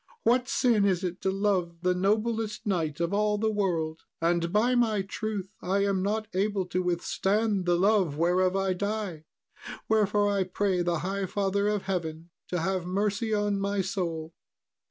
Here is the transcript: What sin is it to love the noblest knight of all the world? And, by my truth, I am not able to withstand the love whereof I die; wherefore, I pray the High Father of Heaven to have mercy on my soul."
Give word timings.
What 0.23 0.47
sin 0.49 0.83
is 0.83 1.03
it 1.03 1.21
to 1.21 1.29
love 1.29 1.81
the 1.83 1.93
noblest 1.93 2.65
knight 2.65 2.99
of 2.99 3.13
all 3.13 3.37
the 3.37 3.51
world? 3.51 3.99
And, 4.19 4.51
by 4.51 4.73
my 4.73 5.03
truth, 5.03 5.53
I 5.61 5.85
am 5.85 6.01
not 6.01 6.27
able 6.33 6.65
to 6.69 6.81
withstand 6.81 7.67
the 7.67 7.77
love 7.77 8.17
whereof 8.17 8.55
I 8.55 8.73
die; 8.73 9.25
wherefore, 9.87 10.27
I 10.27 10.45
pray 10.45 10.81
the 10.81 11.01
High 11.05 11.27
Father 11.27 11.67
of 11.67 11.83
Heaven 11.83 12.31
to 12.47 12.61
have 12.61 12.83
mercy 12.87 13.31
on 13.31 13.59
my 13.59 13.81
soul." 13.81 14.33